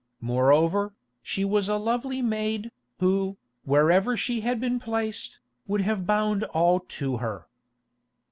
[0.19, 6.43] Moreover, she was a lovely maid, who, wherever she had been placed, would have bound
[6.45, 7.45] all to her.